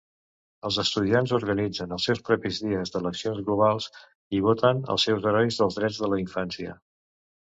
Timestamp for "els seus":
1.97-2.21, 4.95-5.29